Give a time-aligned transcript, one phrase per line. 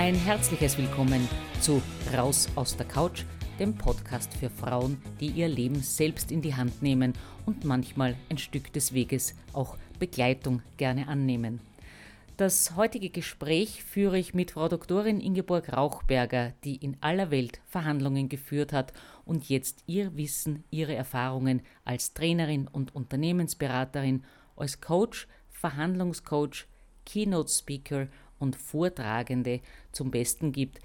[0.00, 1.28] Ein herzliches Willkommen
[1.60, 1.82] zu
[2.16, 3.24] Raus aus der Couch,
[3.58, 7.12] dem Podcast für Frauen, die ihr Leben selbst in die Hand nehmen
[7.44, 11.60] und manchmal ein Stück des Weges auch Begleitung gerne annehmen.
[12.38, 18.30] Das heutige Gespräch führe ich mit Frau Doktorin Ingeborg Rauchberger, die in aller Welt Verhandlungen
[18.30, 18.94] geführt hat
[19.26, 24.24] und jetzt ihr Wissen, ihre Erfahrungen als Trainerin und Unternehmensberaterin,
[24.56, 26.64] als Coach, Verhandlungscoach,
[27.04, 28.08] Keynote Speaker
[28.40, 29.60] und Vortragende
[29.92, 30.80] zum Besten gibt,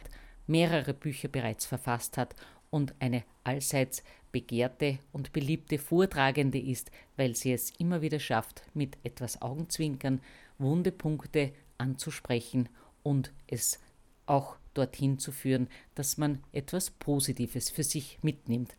[0.46, 2.36] mehrere Bücher bereits verfasst hat
[2.70, 8.98] und eine allseits begehrte und beliebte Vortragende ist, weil sie es immer wieder schafft, mit
[9.04, 10.22] etwas Augenzwinkern
[10.58, 12.70] wunde Punkte anzusprechen
[13.02, 13.80] und es
[14.26, 18.76] auch dorthin zu führen, dass man etwas Positives für sich mitnimmt.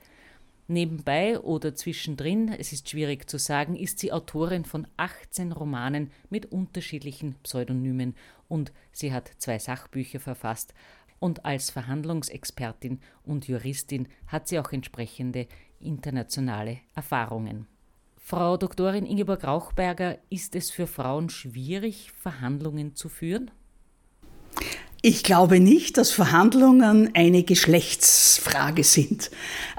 [0.68, 6.46] Nebenbei oder zwischendrin, es ist schwierig zu sagen, ist sie Autorin von 18 Romanen mit
[6.46, 8.16] unterschiedlichen Pseudonymen
[8.48, 10.74] und sie hat zwei Sachbücher verfasst
[11.20, 15.46] und als Verhandlungsexpertin und Juristin hat sie auch entsprechende
[15.78, 17.68] internationale Erfahrungen.
[18.16, 23.52] Frau Doktorin Ingeborg Rauchberger, ist es für Frauen schwierig, Verhandlungen zu führen?
[25.08, 29.30] Ich glaube nicht, dass Verhandlungen eine Geschlechtsfrage sind.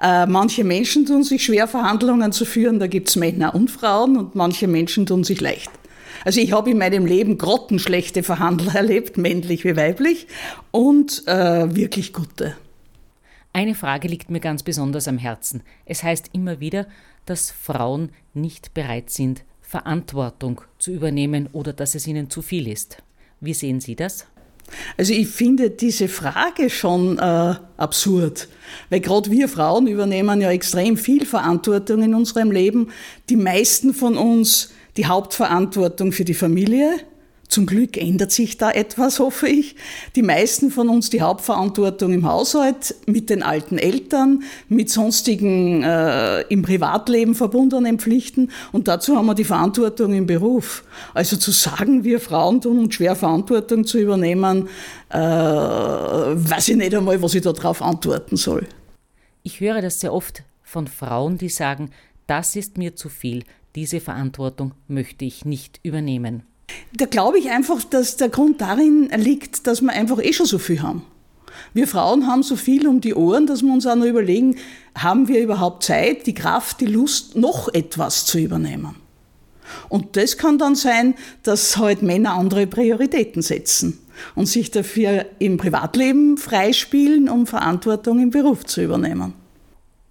[0.01, 2.79] Äh, manche Menschen tun sich schwer, Verhandlungen zu führen.
[2.79, 5.69] Da gibt es Männer und Frauen und manche Menschen tun sich leicht.
[6.23, 10.27] Also ich habe in meinem Leben grottenschlechte Verhandler erlebt, männlich wie weiblich,
[10.71, 12.55] und äh, wirklich gute.
[13.51, 15.61] Eine Frage liegt mir ganz besonders am Herzen.
[15.83, 16.87] Es heißt immer wieder,
[17.25, 23.03] dass Frauen nicht bereit sind, Verantwortung zu übernehmen oder dass es ihnen zu viel ist.
[23.41, 24.25] Wie sehen Sie das?
[24.97, 28.47] Also ich finde diese Frage schon äh, absurd,
[28.89, 32.89] weil gerade wir Frauen übernehmen ja extrem viel Verantwortung in unserem Leben.
[33.29, 36.99] Die meisten von uns die Hauptverantwortung für die Familie,
[37.49, 39.75] zum Glück ändert sich da etwas, hoffe ich.
[40.15, 46.41] Die meisten von uns die Hauptverantwortung im Haushalt, mit den alten Eltern, mit sonstigen äh,
[46.41, 50.83] im Privatleben verbundenen Pflichten und dazu haben wir die Verantwortung im Beruf.
[51.13, 54.67] Also zu sagen, wir Frauen tun uns schwer Verantwortung zu übernehmen,
[55.09, 58.67] äh, weiß ich nicht einmal, was ich darauf antworten soll.
[59.43, 61.91] Ich höre das sehr oft von Frauen, die sagen,
[62.27, 63.43] das ist mir zu viel,
[63.75, 66.43] diese Verantwortung möchte ich nicht übernehmen.
[66.93, 70.57] Da glaube ich einfach, dass der Grund darin liegt, dass wir einfach eh schon so
[70.57, 71.03] viel haben.
[71.73, 74.57] Wir Frauen haben so viel um die Ohren, dass wir uns auch noch überlegen,
[74.97, 78.95] haben wir überhaupt Zeit, die Kraft, die Lust, noch etwas zu übernehmen?
[79.89, 83.99] Und das kann dann sein, dass halt Männer andere Prioritäten setzen
[84.35, 89.33] und sich dafür im Privatleben freispielen, um Verantwortung im Beruf zu übernehmen.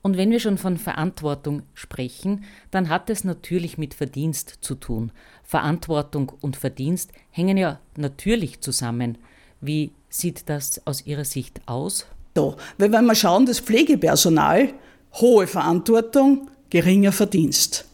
[0.03, 5.11] Und wenn wir schon von Verantwortung sprechen, dann hat es natürlich mit Verdienst zu tun.
[5.47, 9.19] Verantwortung und Verdienst hängen ja natürlich zusammen.
[9.61, 12.07] Wie sieht das aus Ihrer Sicht aus?
[12.35, 14.75] So, weil wenn wir schauen, das Pflegepersonal,
[15.15, 17.87] hohe Verantwortung, geringer Verdienst.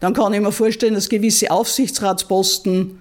[0.00, 2.98] Dann kann ich mir vorstellen, dass gewisse Aufsichtsratsposten,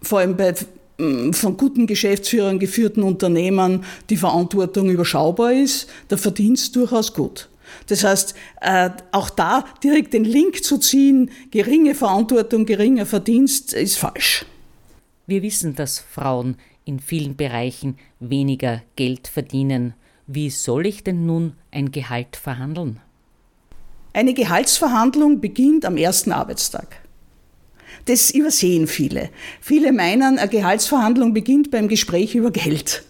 [0.00, 0.54] vor allem bei
[0.98, 7.48] mm, von guten Geschäftsführern geführten Unternehmen, die Verantwortung überschaubar ist, der Verdienst durchaus gut.
[7.86, 13.96] Das heißt, äh, auch da direkt den Link zu ziehen, geringe Verantwortung, geringer Verdienst, ist
[13.96, 14.46] falsch.
[15.26, 19.94] Wir wissen, dass Frauen in vielen Bereichen weniger Geld verdienen.
[20.26, 23.00] Wie soll ich denn nun ein Gehalt verhandeln?
[24.12, 27.02] Eine Gehaltsverhandlung beginnt am ersten Arbeitstag.
[28.06, 29.30] Das übersehen viele.
[29.60, 33.04] Viele meinen, eine Gehaltsverhandlung beginnt beim Gespräch über Geld.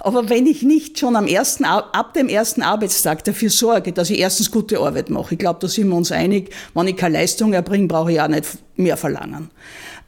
[0.00, 4.18] Aber wenn ich nicht schon am ersten, ab dem ersten Arbeitstag dafür sorge, dass ich
[4.18, 7.52] erstens gute Arbeit mache, ich glaube, da sind wir uns einig, wenn ich keine Leistung
[7.52, 8.46] erbringe, brauche ich auch nicht
[8.76, 9.50] mehr verlangen.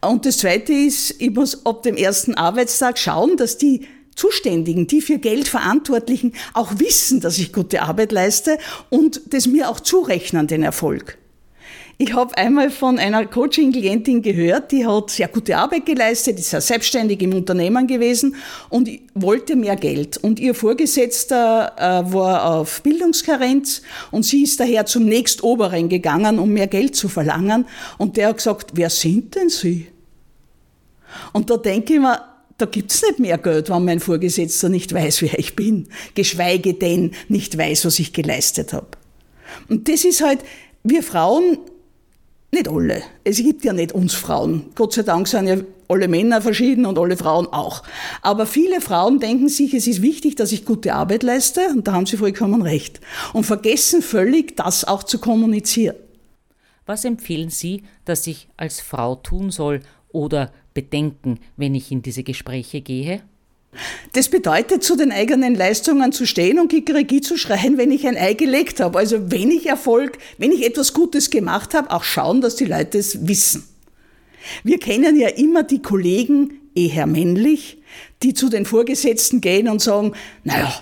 [0.00, 5.00] Und das Zweite ist, ich muss ab dem ersten Arbeitstag schauen, dass die Zuständigen, die
[5.00, 10.46] für Geld Verantwortlichen auch wissen, dass ich gute Arbeit leiste und das mir auch zurechnen,
[10.46, 11.18] den Erfolg.
[12.02, 16.58] Ich habe einmal von einer Coaching-Klientin gehört, die hat sehr gute Arbeit geleistet, ist ja
[16.62, 18.36] selbstständig im Unternehmen gewesen
[18.70, 20.16] und wollte mehr Geld.
[20.16, 23.82] Und ihr Vorgesetzter äh, war auf Bildungskarenz
[24.12, 27.66] und sie ist daher zum nächstoberen gegangen, um mehr Geld zu verlangen.
[27.98, 29.88] Und der hat gesagt, wer sind denn Sie?
[31.34, 32.22] Und da denke ich mir,
[32.56, 37.10] da gibt's nicht mehr Geld, wenn mein Vorgesetzter nicht weiß, wer ich bin, geschweige denn
[37.28, 38.88] nicht weiß, was ich geleistet habe.
[39.68, 40.40] Und das ist halt,
[40.82, 41.58] wir Frauen
[42.52, 43.02] nicht alle.
[43.24, 44.70] Es gibt ja nicht uns Frauen.
[44.74, 45.56] Gott sei Dank sind ja
[45.88, 47.82] alle Männer verschieden und alle Frauen auch.
[48.22, 51.92] Aber viele Frauen denken sich, es ist wichtig, dass ich gute Arbeit leiste, und da
[51.92, 53.00] haben sie vollkommen recht,
[53.32, 55.96] und vergessen völlig, das auch zu kommunizieren.
[56.86, 62.24] Was empfehlen Sie, dass ich als Frau tun soll oder bedenken, wenn ich in diese
[62.24, 63.22] Gespräche gehe?
[64.12, 68.16] Das bedeutet, zu den eigenen Leistungen zu stehen und Kikeriki zu schreien, wenn ich ein
[68.16, 68.98] Ei gelegt habe.
[68.98, 72.98] Also wenn ich Erfolg, wenn ich etwas Gutes gemacht habe, auch schauen, dass die Leute
[72.98, 73.68] es wissen.
[74.64, 77.78] Wir kennen ja immer die Kollegen, eher männlich,
[78.22, 80.12] die zu den Vorgesetzten gehen und sagen,
[80.44, 80.72] naja,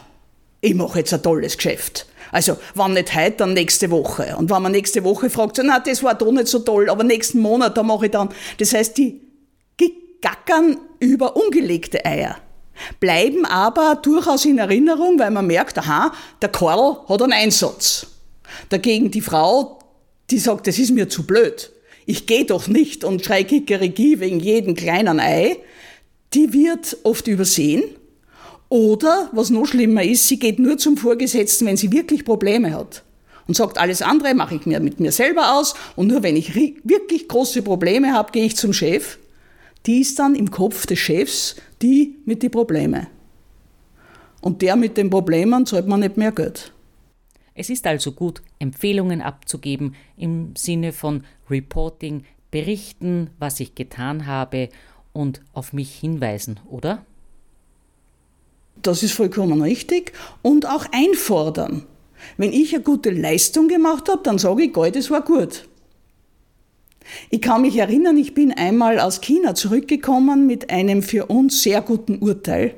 [0.60, 2.06] ich mache jetzt ein tolles Geschäft.
[2.30, 4.36] Also, wann nicht heute, dann nächste Woche.
[4.36, 7.40] Und wenn man nächste Woche fragt, na, das war doch nicht so toll, aber nächsten
[7.40, 8.28] Monat, da mache ich dann.
[8.58, 9.20] Das heißt, die
[10.20, 12.36] gackern über ungelegte Eier
[13.00, 18.06] bleiben aber durchaus in Erinnerung, weil man merkt, aha, der Karl hat einen Einsatz.
[18.68, 19.78] Dagegen die Frau,
[20.30, 21.70] die sagt, das ist mir zu blöd.
[22.06, 25.58] Ich gehe doch nicht und schrei Kikeriki wegen jedem kleinen Ei.
[26.34, 27.82] Die wird oft übersehen.
[28.70, 33.02] Oder, was noch schlimmer ist, sie geht nur zum Vorgesetzten, wenn sie wirklich Probleme hat.
[33.46, 35.74] Und sagt, alles andere mache ich mir mit mir selber aus.
[35.96, 39.18] Und nur wenn ich wirklich große Probleme habe, gehe ich zum Chef.
[39.86, 43.06] Die ist dann im Kopf des Chefs die mit den Problemen.
[44.40, 46.72] Und der mit den Problemen zahlt man nicht mehr Geld.
[47.54, 54.68] Es ist also gut, Empfehlungen abzugeben im Sinne von Reporting, berichten, was ich getan habe
[55.12, 57.04] und auf mich hinweisen, oder?
[58.80, 60.12] Das ist vollkommen richtig.
[60.42, 61.84] Und auch einfordern.
[62.36, 65.68] Wenn ich eine gute Leistung gemacht habe, dann sage ich, Gott, das war gut.
[67.30, 71.80] Ich kann mich erinnern, ich bin einmal aus China zurückgekommen mit einem für uns sehr
[71.80, 72.74] guten Urteil.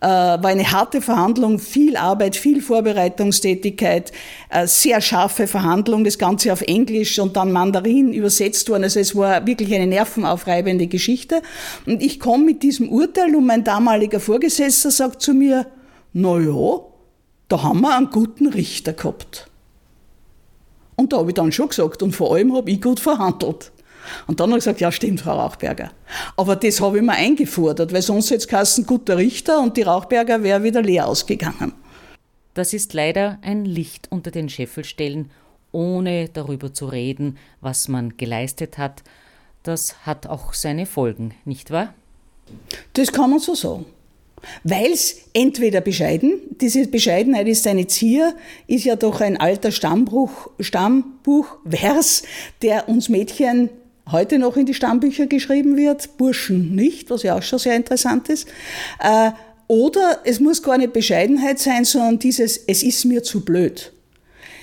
[0.00, 4.12] Äh, war eine harte Verhandlung, viel Arbeit, viel Vorbereitungstätigkeit,
[4.48, 8.84] äh, sehr scharfe Verhandlung, das Ganze auf Englisch und dann Mandarin übersetzt worden.
[8.84, 11.42] Also es war wirklich eine nervenaufreibende Geschichte.
[11.84, 15.66] Und ich komme mit diesem Urteil und mein damaliger Vorgesetzter sagt zu mir,
[16.12, 16.80] na ja,
[17.48, 19.48] da haben wir einen guten Richter gehabt.
[20.98, 23.70] Und da habe ich dann schon gesagt, und vor allem habe ich gut verhandelt.
[24.26, 25.92] Und dann habe ich gesagt, ja stimmt, Frau Rauchberger.
[26.36, 30.42] Aber das habe ich mir eingefordert, weil sonst jetzt ein guter Richter und die Rauchberger
[30.42, 31.72] wäre wieder leer ausgegangen.
[32.54, 35.30] Das ist leider ein Licht unter den Scheffelstellen,
[35.70, 39.04] ohne darüber zu reden, was man geleistet hat.
[39.62, 41.94] Das hat auch seine Folgen, nicht wahr?
[42.94, 43.86] Das kann man so sagen.
[44.64, 48.34] Weil es entweder bescheiden, diese Bescheidenheit ist eine Zier,
[48.66, 52.22] ist ja doch ein alter Stammbuch, Stammbuchvers,
[52.62, 53.70] der uns Mädchen
[54.10, 58.28] heute noch in die Stammbücher geschrieben wird, Burschen nicht, was ja auch schon sehr interessant
[58.28, 58.48] ist.
[59.00, 59.32] Äh,
[59.66, 63.92] oder es muss gar nicht Bescheidenheit sein, sondern dieses, es ist mir zu blöd.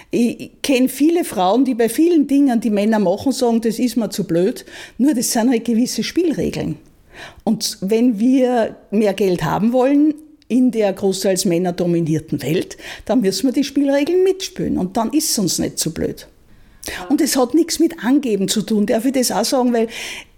[0.09, 4.09] Ich kenne viele Frauen, die bei vielen Dingen, die Männer machen, sagen, das ist mir
[4.09, 4.65] zu blöd.
[4.97, 6.77] Nur das sind halt gewisse Spielregeln.
[7.43, 10.13] Und wenn wir mehr Geld haben wollen
[10.47, 15.31] in der großteils Männer dominierten Welt, dann müssen wir die Spielregeln mitspielen und dann ist
[15.31, 16.27] es uns nicht so blöd.
[17.09, 19.87] Und es hat nichts mit Angeben zu tun, darf ich das auch sagen, weil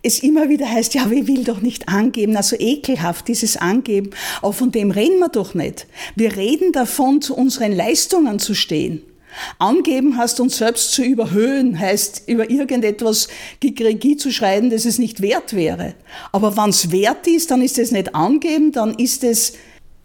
[0.02, 4.12] es immer wieder heißt, ja, ich will doch nicht angeben, also ekelhaft dieses Angeben,
[4.42, 5.88] aber von dem reden wir doch nicht.
[6.16, 9.02] Wir reden davon, zu unseren Leistungen zu stehen.
[9.60, 13.28] Angeben heißt uns selbst zu überhöhen, heißt über irgendetwas
[13.64, 15.94] Regie zu schreiben, das es nicht wert wäre.
[16.32, 19.54] Aber wenn es wert ist, dann ist es nicht angeben, dann ist es,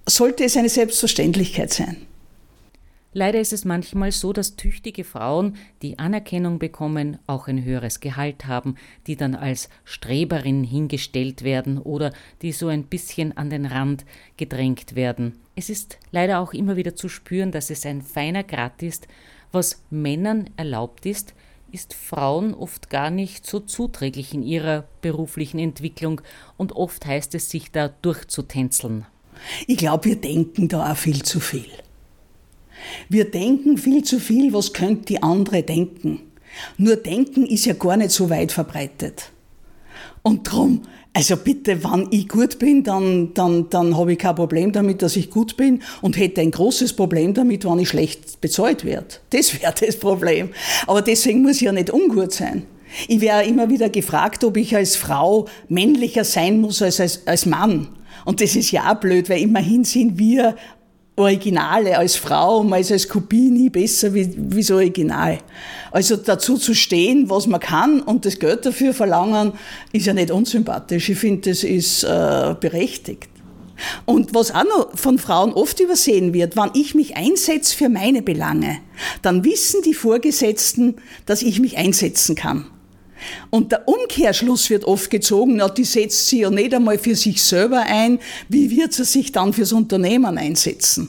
[0.07, 1.97] sollte es eine Selbstverständlichkeit sein.
[3.15, 8.47] Leider ist es manchmal so, dass tüchtige Frauen, die Anerkennung bekommen, auch ein höheres Gehalt
[8.47, 8.77] haben,
[9.07, 14.07] die dann als Streberin hingestellt werden oder die so ein bisschen an den Rand
[14.39, 15.39] gedrängt werden.
[15.55, 19.09] Es ist leider auch immer wieder zu spüren, dass es ein feiner Grat ist,
[19.53, 21.35] was Männern erlaubt ist,
[21.71, 26.23] ist Frauen oft gar nicht so zuträglich in ihrer beruflichen Entwicklung
[26.57, 29.07] und oft heißt es, sich da durchzutänzeln.
[29.67, 31.67] Ich glaube, wir denken da auch viel zu viel.
[33.09, 36.21] Wir denken viel zu viel, was könnte die andere denken.
[36.77, 39.31] Nur denken ist ja gar nicht so weit verbreitet.
[40.23, 40.83] Und darum,
[41.15, 45.17] also bitte, wenn ich gut bin, dann, dann, dann habe ich kein Problem damit, dass
[45.17, 49.07] ich gut bin und hätte ein großes Problem damit, wenn ich schlecht bezahlt werde.
[49.31, 50.51] Das wäre das Problem.
[50.87, 52.67] Aber deswegen muss ich ja nicht ungut sein.
[53.09, 57.47] Ich wäre immer wieder gefragt, ob ich als Frau männlicher sein muss als, als, als
[57.47, 57.89] Mann.
[58.25, 60.55] Und das ist ja auch blöd, weil immerhin sind wir
[61.15, 65.39] Originale als Frau, man als Kopie nie besser wie, wie das Original.
[65.91, 69.53] Also dazu zu stehen, was man kann und das Geld dafür verlangen,
[69.93, 71.11] ist ja nicht unsympathisch.
[71.11, 73.29] Ich finde, das ist äh, berechtigt.
[74.07, 78.23] Und was auch noch von Frauen oft übersehen wird, wenn ich mich einsetze für meine
[78.23, 78.79] Belange,
[79.21, 80.97] dann wissen die Vorgesetzten,
[81.27, 82.67] dass ich mich einsetzen kann.
[83.51, 87.43] Und der Umkehrschluss wird oft gezogen, na, die setzt sie ja nicht einmal für sich
[87.43, 91.09] selber ein, wie wird sie sich dann fürs Unternehmen einsetzen?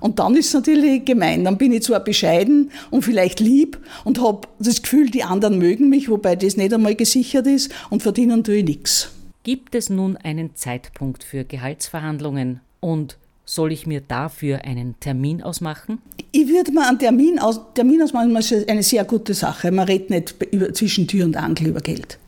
[0.00, 1.44] Und dann ist es natürlich gemein.
[1.44, 5.88] Dann bin ich zwar bescheiden und vielleicht lieb und habe das Gefühl, die anderen mögen
[5.88, 9.10] mich, wobei das nicht einmal gesichert ist und verdienen tue ich nichts.
[9.44, 16.00] Gibt es nun einen Zeitpunkt für Gehaltsverhandlungen Und soll ich mir dafür einen Termin ausmachen?
[16.32, 19.70] Ich würde mir einen Termin, aus, Termin ausmachen, ist eine sehr gute Sache.
[19.70, 22.18] Man redet nicht über, zwischen Tür und Angel über Geld.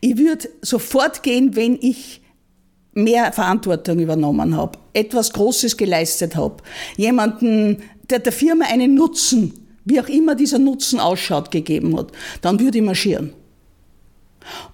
[0.00, 2.20] Ich würde sofort gehen, wenn ich
[2.92, 6.56] mehr Verantwortung übernommen habe, etwas Großes geleistet habe,
[6.96, 12.12] jemanden, der der Firma einen Nutzen, wie auch immer dieser Nutzen ausschaut, gegeben hat,
[12.42, 13.32] dann würde ich marschieren.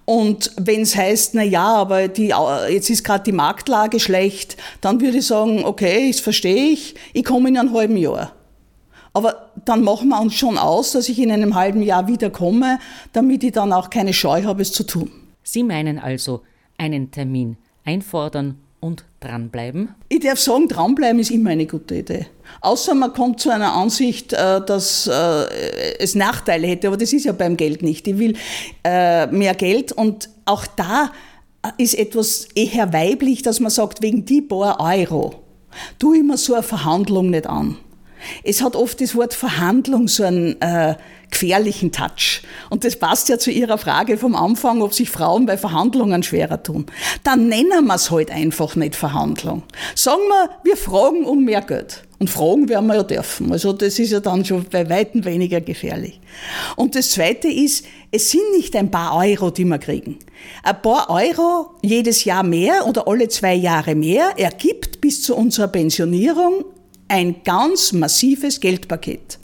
[0.04, 2.33] Und wenn es heißt, na ja, aber die,
[2.68, 7.25] jetzt ist gerade die Marktlage schlecht, dann würde ich sagen, okay, das verstehe ich, ich
[7.25, 8.33] komme in einem halben Jahr.
[9.12, 12.78] Aber dann machen wir uns schon aus, dass ich in einem halben Jahr wieder komme,
[13.12, 15.11] damit ich dann auch keine Scheu habe, es zu tun.
[15.42, 16.42] Sie meinen also
[16.76, 19.95] einen Termin einfordern und dranbleiben?
[20.09, 22.26] Ich darf sagen, dranbleiben ist immer eine gute Idee.
[22.61, 27.25] Außer man kommt zu einer Ansicht, äh, dass äh, es Nachteile hätte, aber das ist
[27.25, 28.07] ja beim Geld nicht.
[28.07, 28.37] Ich will
[28.85, 31.11] äh, mehr Geld und auch da
[31.78, 35.35] ist etwas eher weiblich, dass man sagt, wegen die paar Euro,
[35.99, 37.76] tu immer so eine Verhandlung nicht an.
[38.45, 40.95] Es hat oft das Wort Verhandlung so einen äh,
[41.30, 42.42] gefährlichen Touch.
[42.71, 46.62] Und das passt ja zu Ihrer Frage vom Anfang, ob sich Frauen bei Verhandlungen schwerer
[46.62, 46.87] tun.
[47.25, 49.62] Dann nennen wir es halt einfach nicht Verhandlung.
[49.95, 52.02] Sagen wir, wir fragen um mehr Geld.
[52.18, 53.52] Und fragen werden wir ja dürfen.
[53.52, 56.18] Also das ist ja dann schon bei Weitem weniger gefährlich.
[56.75, 60.18] Und das Zweite ist, es sind nicht ein paar Euro, die wir kriegen.
[60.62, 65.68] Ein paar Euro jedes Jahr mehr oder alle zwei Jahre mehr ergibt bis zu unserer
[65.68, 66.64] Pensionierung
[67.08, 69.38] ein ganz massives Geldpaket.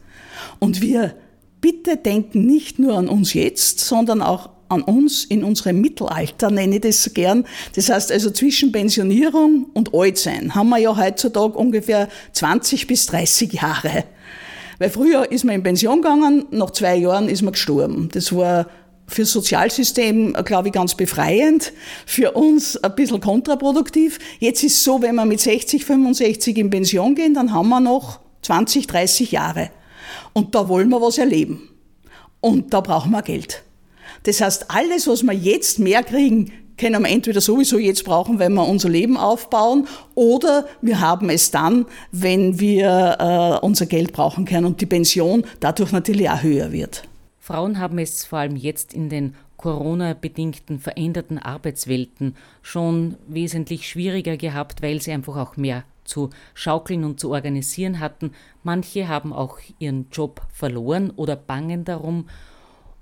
[0.58, 1.14] Und wir
[1.60, 6.76] bitte denken nicht nur an uns jetzt, sondern auch an uns in unserem Mittelalter, nenne
[6.76, 7.44] ich das gern.
[7.74, 13.52] Das heißt also zwischen Pensionierung und Altsein haben wir ja heutzutage ungefähr 20 bis 30
[13.52, 14.04] Jahre.
[14.78, 18.08] Weil früher ist man in Pension gegangen, nach zwei Jahren ist man gestorben.
[18.12, 18.66] Das war
[19.14, 21.72] für das Sozialsystem, glaube ich, ganz befreiend,
[22.06, 24.18] für uns ein bisschen kontraproduktiv.
[24.38, 27.80] Jetzt ist es so, wenn wir mit 60, 65 in Pension gehen, dann haben wir
[27.80, 29.70] noch 20, 30 Jahre.
[30.32, 31.68] Und da wollen wir was erleben.
[32.40, 33.62] Und da brauchen wir Geld.
[34.24, 38.54] Das heißt, alles, was wir jetzt mehr kriegen, können wir entweder sowieso jetzt brauchen, wenn
[38.54, 43.16] wir unser Leben aufbauen, oder wir haben es dann, wenn wir
[43.60, 47.04] äh, unser Geld brauchen können und die Pension dadurch natürlich auch höher wird.
[47.42, 54.80] Frauen haben es vor allem jetzt in den Corona-bedingten veränderten Arbeitswelten schon wesentlich schwieriger gehabt,
[54.80, 58.30] weil sie einfach auch mehr zu schaukeln und zu organisieren hatten.
[58.62, 62.28] Manche haben auch ihren Job verloren oder bangen darum.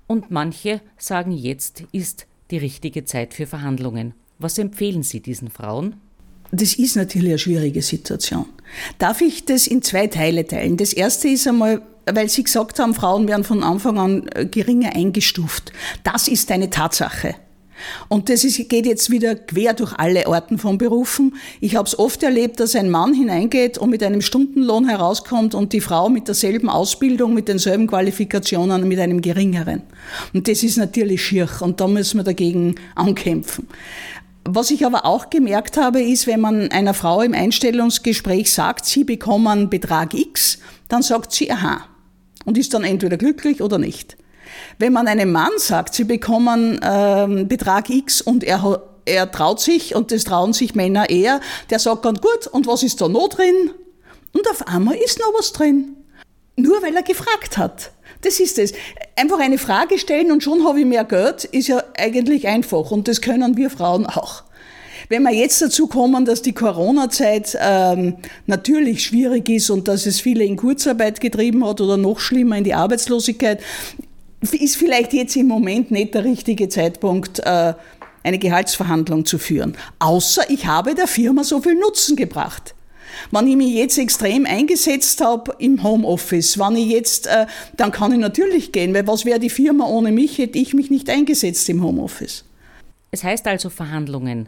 [0.07, 4.15] Und manche sagen, jetzt ist die richtige Zeit für Verhandlungen.
[4.39, 5.97] Was empfehlen Sie diesen Frauen?
[6.51, 8.47] Das ist natürlich eine schwierige Situation.
[8.97, 10.77] Darf ich das in zwei Teile teilen?
[10.77, 14.95] Das erste ist einmal, weil Sie gesagt haben, Frauen werden von Anfang an äh, geringer
[14.95, 15.71] eingestuft.
[16.03, 17.35] Das ist eine Tatsache.
[18.09, 21.35] Und das ist, geht jetzt wieder quer durch alle Orten von Berufen.
[21.59, 25.73] Ich habe es oft erlebt, dass ein Mann hineingeht und mit einem Stundenlohn herauskommt und
[25.73, 29.81] die Frau mit derselben Ausbildung, mit denselben Qualifikationen, mit einem geringeren.
[30.33, 33.67] Und das ist natürlich schier und da müssen wir dagegen ankämpfen.
[34.43, 39.03] Was ich aber auch gemerkt habe, ist, wenn man einer Frau im Einstellungsgespräch sagt, sie
[39.03, 41.85] bekommen Betrag X, dann sagt sie, aha,
[42.45, 44.17] und ist dann entweder glücklich oder nicht.
[44.79, 49.95] Wenn man einem Mann sagt, sie bekommen ähm, Betrag X und er, er traut sich,
[49.95, 53.29] und das trauen sich Männer eher, der sagt dann, gut, und was ist da noch
[53.29, 53.71] drin?
[54.33, 55.95] Und auf einmal ist noch was drin.
[56.55, 57.91] Nur weil er gefragt hat.
[58.21, 58.73] Das ist es.
[59.15, 62.91] Einfach eine Frage stellen und schon habe ich mehr Geld, ist ja eigentlich einfach.
[62.91, 64.43] Und das können wir Frauen auch.
[65.11, 68.15] Wenn wir jetzt dazu kommen, dass die Corona-Zeit ähm,
[68.47, 72.63] natürlich schwierig ist und dass es viele in Kurzarbeit getrieben hat oder noch schlimmer in
[72.63, 73.59] die Arbeitslosigkeit,
[74.39, 77.73] ist vielleicht jetzt im Moment nicht der richtige Zeitpunkt, äh,
[78.23, 79.75] eine Gehaltsverhandlung zu führen.
[79.99, 82.73] Außer ich habe der Firma so viel Nutzen gebracht.
[83.31, 88.13] Wenn ich mich jetzt extrem eingesetzt habe im Homeoffice, wenn ich jetzt, äh, dann kann
[88.13, 91.67] ich natürlich gehen, weil was wäre die Firma ohne mich, hätte ich mich nicht eingesetzt
[91.67, 92.45] im Homeoffice.
[93.11, 94.47] Es heißt also Verhandlungen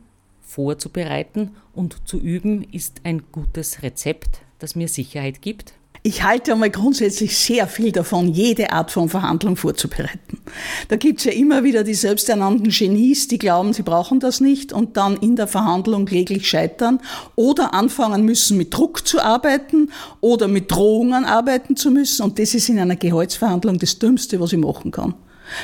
[0.53, 5.73] vorzubereiten und zu üben ist ein gutes Rezept, das mir Sicherheit gibt?
[6.05, 10.41] Ich halte einmal grundsätzlich sehr viel davon, jede Art von Verhandlung vorzubereiten.
[10.89, 14.97] Da gibt's ja immer wieder die selbsternannten Genies, die glauben, sie brauchen das nicht und
[14.97, 16.99] dann in der Verhandlung kläglich scheitern
[17.35, 22.23] oder anfangen müssen, mit Druck zu arbeiten oder mit Drohungen arbeiten zu müssen.
[22.23, 25.15] Und das ist in einer Gehaltsverhandlung das Dümmste, was ich machen kann.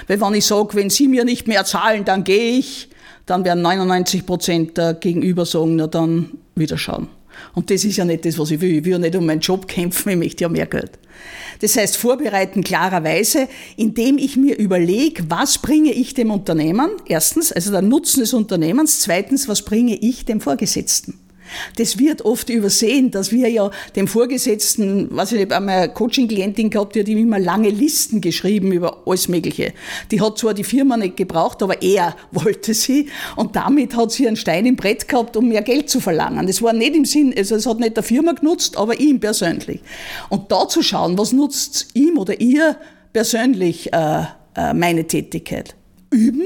[0.08, 2.89] Weil wenn ich sage, wenn Sie mir nicht mehr zahlen, dann gehe ich,
[3.29, 7.07] dann werden 99 Prozent der Gegenüber sagen, na dann wieder schauen.
[7.53, 8.77] Und das ist ja nicht das, was ich will.
[8.77, 10.91] Ich will ja nicht um meinen Job kämpfen, ich möchte ja mehr Geld.
[11.62, 16.91] Das heißt, vorbereiten klarerweise, indem ich mir überlege, was bringe ich dem Unternehmen?
[17.05, 19.01] Erstens, also der Nutzen des Unternehmens.
[19.01, 21.19] Zweitens, was bringe ich dem Vorgesetzten?
[21.77, 26.95] Das wird oft übersehen, dass wir ja dem Vorgesetzten, was ich nicht, einmal Coaching-Klientin gehabt,
[26.95, 29.73] die hat ihm immer lange Listen geschrieben über alles Mögliche.
[30.11, 34.27] Die hat zwar die Firma nicht gebraucht, aber er wollte sie und damit hat sie
[34.27, 36.47] einen Stein im Brett gehabt, um mehr Geld zu verlangen.
[36.47, 39.81] Das war nicht im Sinn, also es hat nicht der Firma genutzt, aber ihm persönlich.
[40.29, 42.77] Und da zu schauen, was nutzt ihm oder ihr
[43.13, 44.23] persönlich äh,
[44.55, 45.75] äh, meine Tätigkeit.
[46.11, 46.43] Üben,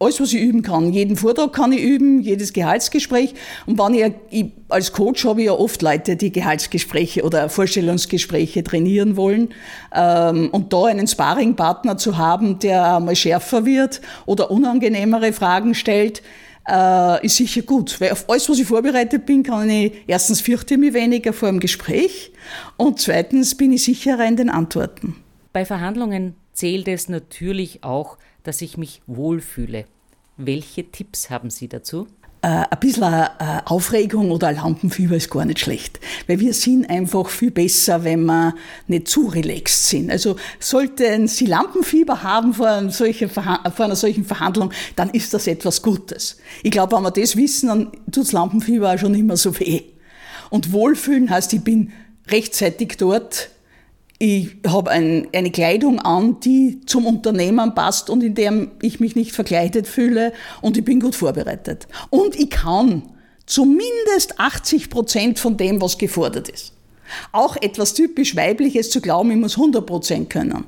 [0.00, 0.92] alles, was ich üben kann.
[0.92, 3.34] Jeden Vortrag kann ich üben, jedes Gehaltsgespräch.
[3.66, 8.62] Und wenn ich, ich, als Coach habe ich ja oft Leute, die Gehaltsgespräche oder Vorstellungsgespräche
[8.62, 9.48] trainieren wollen.
[9.92, 16.22] Ähm, und da einen Sparringpartner zu haben, der mal schärfer wird oder unangenehmere Fragen stellt,
[16.68, 18.00] äh, ist sicher gut.
[18.00, 21.48] Weil auf alles, was ich vorbereitet bin, kann ich erstens fürchte ich mich weniger vor
[21.48, 22.32] dem Gespräch
[22.76, 25.16] und zweitens bin ich sicherer in den Antworten.
[25.52, 29.84] Bei Verhandlungen zählt es natürlich auch, dass ich mich wohlfühle.
[30.36, 32.06] Welche Tipps haben Sie dazu?
[32.40, 33.26] Äh, ein bisschen äh,
[33.64, 38.54] Aufregung oder Lampenfieber ist gar nicht schlecht, weil wir sind einfach viel besser, wenn wir
[38.86, 40.08] nicht zu relaxed sind.
[40.08, 43.44] Also sollten Sie Lampenfieber haben vor, solchen, vor
[43.76, 46.36] einer solchen Verhandlung, dann ist das etwas Gutes.
[46.62, 49.82] Ich glaube, wenn wir das wissen, dann tut das Lampenfieber auch schon immer so weh.
[50.48, 51.92] Und Wohlfühlen heißt, ich bin
[52.30, 53.50] rechtzeitig dort,
[54.18, 59.14] ich habe ein, eine Kleidung an, die zum Unternehmen passt und in der ich mich
[59.14, 61.86] nicht verkleidet fühle und ich bin gut vorbereitet.
[62.10, 63.04] Und ich kann
[63.46, 66.72] zumindest 80 Prozent von dem, was gefordert ist.
[67.30, 70.64] Auch etwas typisch Weibliches zu glauben, ich muss 100 Prozent können.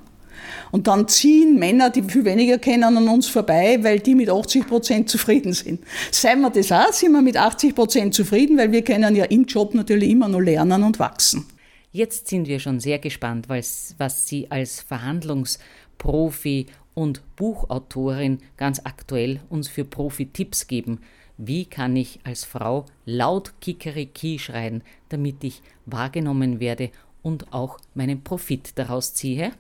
[0.71, 4.69] Und dann ziehen Männer, die viel weniger kennen, an uns vorbei, weil die mit 80
[4.69, 5.81] Prozent zufrieden sind.
[6.13, 9.45] Seien wir das auch, sind wir mit 80 Prozent zufrieden, weil wir können ja im
[9.45, 11.47] Job natürlich immer nur lernen und wachsen.
[11.93, 19.41] Jetzt sind wir schon sehr gespannt, was, was Sie als Verhandlungsprofi und Buchautorin ganz aktuell
[19.49, 21.01] uns für Profi-Tipps geben.
[21.37, 26.91] Wie kann ich als Frau laut Kikeriki schreien, damit ich wahrgenommen werde
[27.23, 29.51] und auch meinen Profit daraus ziehe?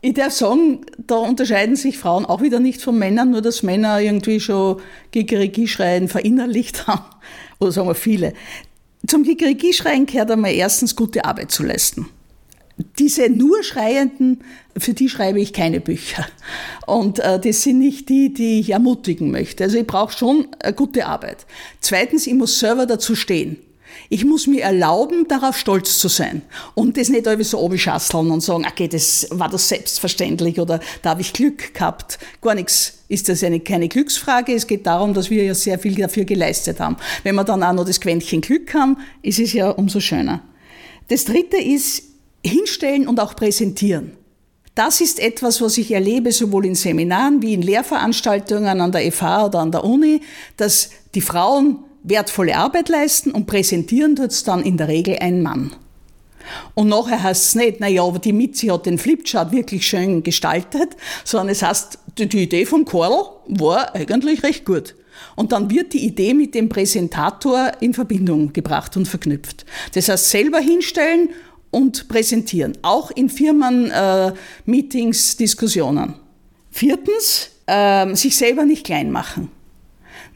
[0.00, 4.00] Ich darf sagen, da unterscheiden sich Frauen auch wieder nicht von Männern, nur dass Männer
[4.00, 7.04] irgendwie schon Kikeriki-Schreien verinnerlicht haben.
[7.58, 8.32] Oder sagen wir viele.
[9.06, 12.08] Zum Kikeriki-Schreien gehört einmal erstens gute Arbeit zu leisten.
[12.98, 14.44] Diese nur Schreienden,
[14.76, 16.26] für die schreibe ich keine Bücher.
[16.86, 19.64] Und äh, das sind nicht die, die ich ermutigen möchte.
[19.64, 21.46] Also ich brauche schon eine gute Arbeit.
[21.80, 23.56] Zweitens, ich muss selber dazu stehen.
[24.08, 26.42] Ich muss mir erlauben, darauf stolz zu sein
[26.74, 31.10] und das nicht irgendwie so abschasseln und sagen, okay, das war das selbstverständlich oder da
[31.10, 32.18] habe ich Glück gehabt.
[32.40, 34.52] Gar nichts ist das eine, keine Glücksfrage.
[34.52, 36.96] Es geht darum, dass wir ja sehr viel dafür geleistet haben.
[37.22, 40.42] Wenn wir dann auch noch das Quäntchen Glück haben, ist es ja umso schöner.
[41.08, 42.02] Das dritte ist
[42.44, 44.12] hinstellen und auch präsentieren.
[44.76, 49.46] Das ist etwas, was ich erlebe, sowohl in Seminaren wie in Lehrveranstaltungen an der FH
[49.46, 50.20] oder an der Uni,
[50.58, 55.42] dass die Frauen wertvolle Arbeit leisten und präsentieren tut es dann in der Regel ein
[55.42, 55.72] Mann.
[56.74, 60.96] Und nachher heißt es nicht, naja, aber die Mitzi hat den Flipchart wirklich schön gestaltet,
[61.24, 64.94] sondern es heißt, die Idee vom Karl war eigentlich recht gut.
[65.34, 69.66] Und dann wird die Idee mit dem Präsentator in Verbindung gebracht und verknüpft.
[69.94, 71.30] Das heißt, selber hinstellen
[71.72, 72.78] und präsentieren.
[72.82, 74.32] Auch in Firmen, äh,
[74.66, 76.14] Meetings, Diskussionen.
[76.70, 79.50] Viertens, äh, sich selber nicht klein machen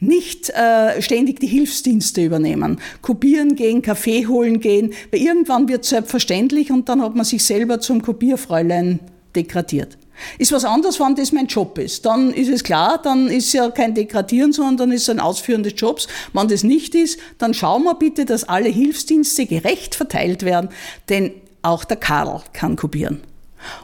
[0.01, 5.91] nicht äh, ständig die Hilfsdienste übernehmen, kopieren gehen, Kaffee holen gehen, weil irgendwann wird es
[5.91, 8.99] selbstverständlich und dann hat man sich selber zum Kopierfräulein
[9.35, 9.97] degradiert.
[10.37, 12.05] Ist was anderes, wenn das mein Job ist.
[12.05, 15.63] Dann ist es klar, dann ist ja kein Degradieren, sondern dann ist es ein Ausführen
[15.63, 16.07] des Jobs.
[16.33, 20.69] Wenn das nicht ist, dann schauen wir bitte, dass alle Hilfsdienste gerecht verteilt werden,
[21.09, 21.31] denn
[21.63, 23.21] auch der Karl kann kopieren.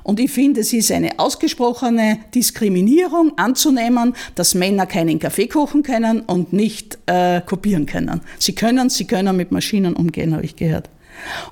[0.04, 6.22] Und ich finde, es ist eine ausgesprochene Diskriminierung anzunehmen, dass Männer keinen Kaffee kochen können
[6.22, 8.22] und nicht äh, kopieren können.
[8.40, 10.90] Sie können, sie können mit Maschinen umgehen, habe ich gehört.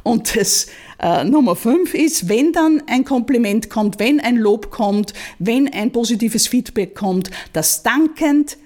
[0.04, 0.68] Und das
[1.00, 5.92] äh, Nummer fünf ist, wenn dann ein Kompliment kommt, wenn ein Lob kommt, wenn ein
[5.92, 8.58] positives Feedback kommt, das dankend,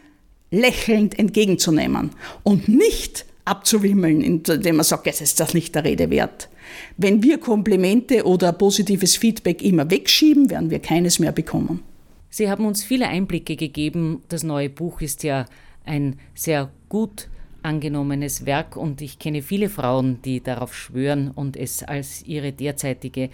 [0.52, 2.12] lächelnd entgegenzunehmen
[2.44, 6.50] und nicht abzuwimmeln, indem man sagt, jetzt ist das nicht der Rede wert.
[6.98, 11.82] Wenn wir Komplimente oder positives Feedback immer wegschieben, werden wir keines mehr bekommen.
[12.30, 14.22] Sie haben uns viele Einblicke gegeben.
[14.30, 15.46] Das neue Buch ist ja
[15.86, 17.28] ein sehr gut
[17.64, 23.30] angenommenes Werk und ich kenne viele Frauen, die darauf schwören und es als ihre derzeitige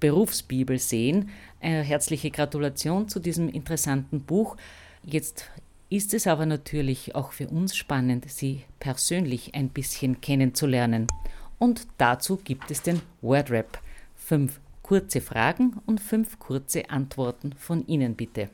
[0.00, 1.30] Berufsbibel sehen.
[1.60, 4.56] Eine herzliche Gratulation zu diesem interessanten Buch.
[5.04, 5.50] Jetzt
[5.88, 11.06] ist es aber natürlich auch für uns spannend, Sie persönlich ein bisschen kennenzulernen.
[11.60, 13.78] Und dazu gibt es den Wordrap.
[14.16, 18.48] Fünf kurze Fragen und fünf kurze Antworten von Ihnen bitte.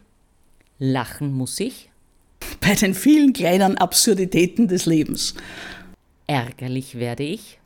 [0.79, 1.88] Lachen muss ich?
[2.61, 5.35] Bei den vielen kleinen Absurditäten des Lebens.
[6.27, 7.59] ärgerlich werde ich?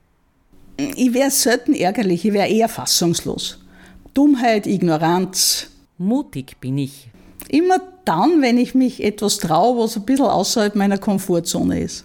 [0.76, 3.64] Ich wäre selten ärgerlich, ich wäre eher fassungslos.
[4.12, 5.68] Dummheit, Ignoranz.
[5.96, 7.09] Mutig bin ich.
[7.48, 12.05] Immer dann, wenn ich mich etwas traue, was ein bisschen außerhalb meiner Komfortzone ist.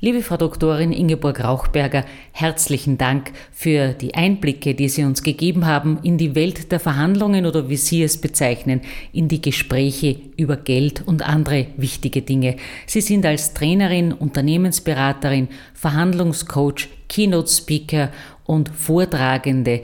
[0.00, 5.98] Liebe Frau Doktorin Ingeborg Rauchberger, herzlichen Dank für die Einblicke, die Sie uns gegeben haben
[6.04, 8.82] in die Welt der Verhandlungen oder wie Sie es bezeichnen,
[9.12, 12.58] in die Gespräche über Geld und andere wichtige Dinge.
[12.86, 18.12] Sie sind als Trainerin, Unternehmensberaterin, Verhandlungscoach, Keynote Speaker
[18.44, 19.82] und Vortragende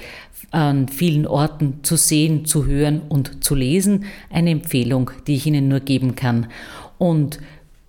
[0.52, 4.04] an vielen Orten zu sehen, zu hören und zu lesen.
[4.30, 6.46] Eine Empfehlung, die ich Ihnen nur geben kann.
[6.98, 7.40] Und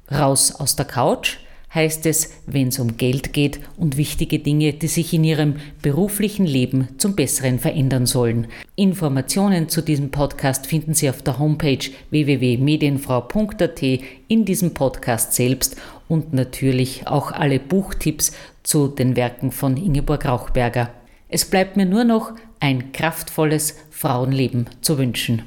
[0.09, 1.37] raus aus der Couch
[1.75, 6.45] heißt es, wenn es um Geld geht und wichtige Dinge, die sich in Ihrem beruflichen
[6.45, 8.47] Leben zum Besseren verändern sollen.
[8.75, 13.81] Informationen zu diesem Podcast finden Sie auf der Homepage www.medienfrau.at
[14.27, 15.75] in diesem Podcast selbst
[16.07, 18.31] und natürlich auch alle Buchtipps
[18.63, 20.89] zu den Werken von Ingeborg Rauchberger.
[21.27, 25.43] Es bleibt mir nur noch ein kraftvolles Frauenleben zu wünschen.